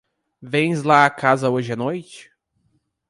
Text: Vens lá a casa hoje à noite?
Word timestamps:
Vens 0.41 0.81
lá 0.81 1.05
a 1.05 1.11
casa 1.11 1.47
hoje 1.51 1.71
à 1.73 1.75
noite? 1.75 2.31